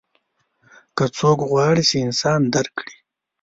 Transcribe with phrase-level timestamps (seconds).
[0.95, 2.95] که څوک غواړي چې انسان درک کړي.